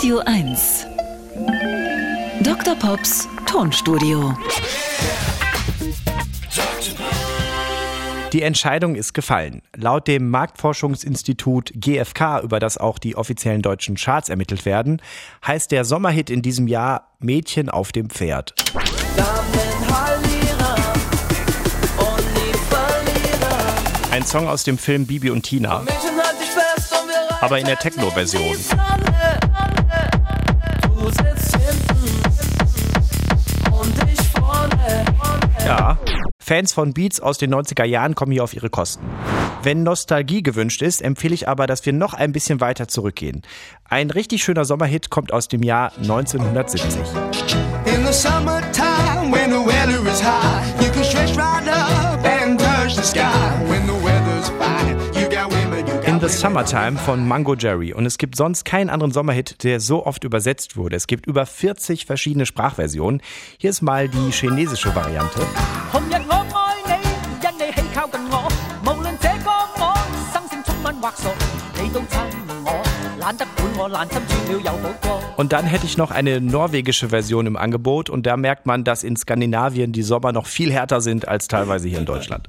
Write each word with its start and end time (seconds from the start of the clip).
Radio 0.00 0.22
1. 0.24 0.86
Dr. 2.42 2.74
Pops 2.74 3.28
Tonstudio. 3.44 4.34
Die 8.32 8.40
Entscheidung 8.40 8.94
ist 8.94 9.12
gefallen. 9.12 9.60
Laut 9.76 10.08
dem 10.08 10.30
Marktforschungsinstitut 10.30 11.72
GfK, 11.74 12.40
über 12.42 12.60
das 12.60 12.78
auch 12.78 12.98
die 12.98 13.14
offiziellen 13.14 13.60
deutschen 13.60 13.96
Charts 13.96 14.30
ermittelt 14.30 14.64
werden, 14.64 15.02
heißt 15.46 15.70
der 15.70 15.84
Sommerhit 15.84 16.30
in 16.30 16.40
diesem 16.40 16.66
Jahr 16.66 17.10
Mädchen 17.18 17.68
auf 17.68 17.92
dem 17.92 18.08
Pferd. 18.08 18.54
Ein 24.10 24.24
Song 24.24 24.48
aus 24.48 24.64
dem 24.64 24.78
Film 24.78 25.06
Bibi 25.06 25.28
und 25.28 25.42
Tina, 25.42 25.84
aber 27.42 27.58
in 27.58 27.66
der 27.66 27.76
Techno-Version. 27.76 28.56
Fans 36.50 36.72
von 36.72 36.92
Beats 36.94 37.20
aus 37.20 37.38
den 37.38 37.54
90er 37.54 37.84
Jahren 37.84 38.16
kommen 38.16 38.32
hier 38.32 38.42
auf 38.42 38.54
ihre 38.54 38.70
Kosten. 38.70 39.06
Wenn 39.62 39.84
Nostalgie 39.84 40.42
gewünscht 40.42 40.82
ist, 40.82 41.00
empfehle 41.00 41.32
ich 41.32 41.46
aber, 41.46 41.68
dass 41.68 41.86
wir 41.86 41.92
noch 41.92 42.12
ein 42.12 42.32
bisschen 42.32 42.60
weiter 42.60 42.88
zurückgehen. 42.88 43.42
Ein 43.88 44.10
richtig 44.10 44.42
schöner 44.42 44.64
Sommerhit 44.64 45.10
kommt 45.10 45.32
aus 45.32 45.46
dem 45.46 45.62
Jahr 45.62 45.92
1970. 45.98 46.82
In 47.84 48.04
the 48.04 48.12
summertime 48.12 49.30
when 49.30 49.52
the 49.52 49.64
weather 49.64 50.04
is 50.10 50.20
high, 50.20 50.84
you 50.84 50.90
can 50.90 51.04
stretch 51.04 51.36
right 51.36 51.68
up 51.68 51.99
the 56.30 56.36
Summertime 56.36 56.96
von 56.98 57.26
Mango 57.26 57.54
Jerry. 57.54 57.92
Und 57.92 58.06
es 58.06 58.18
gibt 58.18 58.36
sonst 58.36 58.64
keinen 58.64 58.90
anderen 58.90 59.12
Sommerhit, 59.12 59.62
der 59.64 59.80
so 59.80 60.06
oft 60.06 60.24
übersetzt 60.24 60.76
wurde. 60.76 60.96
Es 60.96 61.06
gibt 61.06 61.26
über 61.26 61.46
40 61.46 62.06
verschiedene 62.06 62.46
Sprachversionen. 62.46 63.22
Hier 63.58 63.70
ist 63.70 63.82
mal 63.82 64.08
die 64.08 64.30
chinesische 64.30 64.94
Variante. 64.94 65.40
Und 75.36 75.52
dann 75.52 75.64
hätte 75.66 75.86
ich 75.86 75.96
noch 75.96 76.10
eine 76.10 76.40
norwegische 76.40 77.08
Version 77.08 77.46
im 77.46 77.56
Angebot 77.56 78.10
und 78.10 78.26
da 78.26 78.36
merkt 78.36 78.66
man, 78.66 78.84
dass 78.84 79.04
in 79.04 79.16
Skandinavien 79.16 79.92
die 79.92 80.02
Sommer 80.02 80.32
noch 80.32 80.46
viel 80.46 80.72
härter 80.72 81.00
sind 81.00 81.26
als 81.26 81.48
teilweise 81.48 81.88
hier 81.88 81.98
in 81.98 82.06
Deutschland. 82.06 82.48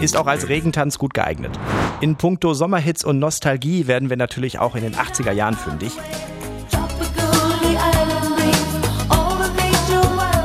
Ist 0.00 0.16
auch 0.16 0.26
als 0.26 0.48
Regentanz 0.48 0.98
gut 0.98 1.14
geeignet. 1.14 1.58
In 2.00 2.16
puncto 2.16 2.54
Sommerhits 2.54 3.04
und 3.04 3.18
Nostalgie 3.18 3.86
werden 3.86 4.08
wir 4.08 4.16
natürlich 4.16 4.58
auch 4.58 4.74
in 4.76 4.82
den 4.82 4.94
80er 4.94 5.32
Jahren 5.32 5.56
fündig. 5.56 5.92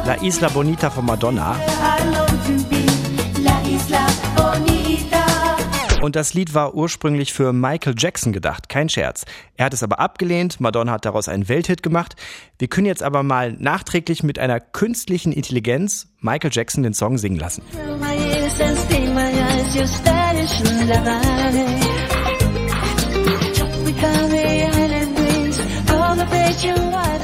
La 0.05 0.15
Isla 0.21 0.49
Bonita 0.49 0.89
von 0.89 1.05
Madonna. 1.05 1.55
Und 6.05 6.15
das 6.15 6.35
Lied 6.35 6.53
war 6.53 6.75
ursprünglich 6.75 7.33
für 7.33 7.51
Michael 7.51 7.95
Jackson 7.97 8.31
gedacht, 8.31 8.69
kein 8.69 8.89
Scherz. 8.89 9.25
Er 9.57 9.65
hat 9.65 9.73
es 9.73 9.81
aber 9.81 9.99
abgelehnt, 9.99 10.59
Madonna 10.59 10.91
hat 10.91 11.03
daraus 11.03 11.27
einen 11.27 11.49
Welthit 11.49 11.81
gemacht. 11.81 12.15
Wir 12.59 12.67
können 12.67 12.85
jetzt 12.85 13.01
aber 13.01 13.23
mal 13.23 13.53
nachträglich 13.53 14.21
mit 14.21 14.37
einer 14.37 14.59
künstlichen 14.59 15.31
Intelligenz 15.31 16.09
Michael 16.19 16.51
Jackson 16.53 16.83
den 16.83 16.93
Song 16.93 17.17
singen 17.17 17.39
lassen. 17.39 17.63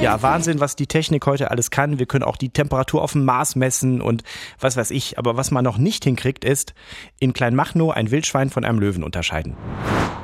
Ja, 0.01 0.19
Wahnsinn, 0.23 0.59
was 0.59 0.75
die 0.75 0.87
Technik 0.87 1.27
heute 1.27 1.51
alles 1.51 1.69
kann. 1.69 1.99
Wir 1.99 2.07
können 2.07 2.23
auch 2.23 2.35
die 2.35 2.49
Temperatur 2.49 3.03
auf 3.03 3.11
dem 3.11 3.23
Mars 3.23 3.55
messen 3.55 4.01
und 4.01 4.23
was 4.59 4.75
weiß 4.75 4.89
ich. 4.89 5.19
Aber 5.19 5.37
was 5.37 5.51
man 5.51 5.63
noch 5.63 5.77
nicht 5.77 6.03
hinkriegt, 6.05 6.43
ist 6.43 6.73
in 7.19 7.33
Kleinmachnow 7.33 7.91
ein 7.91 8.09
Wildschwein 8.09 8.49
von 8.49 8.65
einem 8.65 8.79
Löwen 8.79 9.03
unterscheiden. 9.03 9.55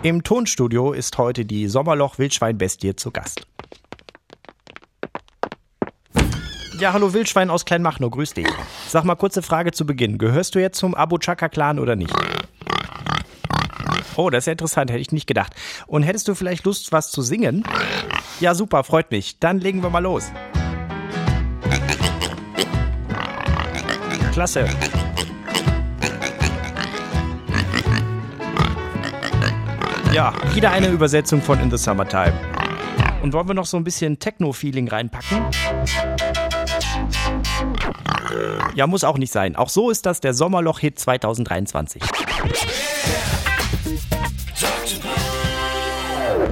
Im 0.02 0.24
Tonstudio 0.24 0.94
ist 0.94 1.20
heute 1.20 1.46
die 1.46 1.68
Sommerloch-Wildschwein-Bestie 1.68 2.96
zu 2.96 3.12
Gast. 3.12 3.46
Ja, 6.80 6.94
hallo 6.94 7.14
Wildschwein 7.14 7.52
aus 7.52 7.64
Kleinmachnow, 7.66 8.10
grüß 8.10 8.34
dich. 8.34 8.48
Sag 8.88 9.04
mal, 9.04 9.16
kurze 9.16 9.44
Frage 9.44 9.74
zu 9.74 9.86
Beginn. 9.86 10.18
Gehörst 10.18 10.56
du 10.56 10.60
jetzt 10.60 10.80
zum 10.80 10.96
Abu 10.96 11.20
Chaka-Clan 11.20 11.78
oder 11.78 11.96
nicht? 11.96 12.16
Oh, 14.18 14.32
das 14.32 14.42
ist 14.42 14.46
ja 14.48 14.54
interessant, 14.54 14.90
hätte 14.90 15.00
ich 15.00 15.12
nicht 15.12 15.28
gedacht. 15.28 15.54
Und 15.86 16.02
hättest 16.02 16.28
du 16.28 16.34
vielleicht 16.34 16.66
Lust, 16.66 16.92
was 16.92 17.12
zu 17.12 17.22
singen? 17.22 17.64
Ja, 18.40 18.56
super, 18.56 18.84
freut 18.84 19.12
mich. 19.12 19.38
Dann 19.40 19.60
legen 19.60 19.84
wir 19.84 19.92
mal 19.92 20.00
los. 20.00 20.32
Klasse. 24.34 24.68
Ja, 30.12 30.34
wieder 30.56 30.72
eine 30.72 30.88
Übersetzung 30.88 31.44
von 31.44 31.60
In 31.60 31.70
the 31.70 31.78
Summertime. 31.78 32.34
Und 33.22 33.34
wollen 33.34 33.48
wir 33.48 33.54
noch 33.54 33.68
so 33.68 33.78
ein 33.78 33.84
bisschen 33.84 34.18
Techno-Feeling 34.18 34.88
reinpacken? 34.88 35.46
Ja, 38.74 38.88
muss 38.88 39.04
auch 39.04 39.20
nicht 39.20 39.32
sein. 39.32 39.56
Auch 39.56 39.70
so 39.70 39.92
ist 39.92 40.08
das 40.08 40.22
der 40.22 40.34
Sommerloch-Hit 40.34 40.98
2023. 40.98 42.02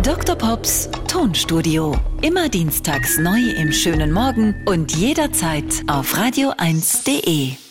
Dr. 0.01 0.35
Pops 0.35 0.89
Tonstudio. 1.07 1.95
Immer 2.21 2.49
dienstags 2.49 3.17
neu 3.17 3.39
im 3.57 3.71
schönen 3.71 4.11
Morgen 4.11 4.55
und 4.65 4.95
jederzeit 4.95 5.65
auf 5.87 6.15
radio1.de. 6.15 7.64